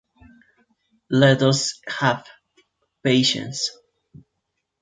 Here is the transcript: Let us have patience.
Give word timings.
Let 1.11 1.43
us 1.43 1.79
have 1.87 2.25
patience. 3.03 3.69